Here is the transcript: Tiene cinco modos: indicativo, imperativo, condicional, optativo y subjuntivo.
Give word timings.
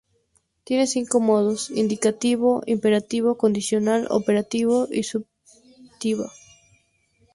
Tiene 0.63 0.87
cinco 0.87 1.19
modos: 1.19 1.69
indicativo, 1.69 2.63
imperativo, 2.65 3.37
condicional, 3.37 4.07
optativo 4.09 4.87
y 4.89 5.03
subjuntivo. 5.03 6.25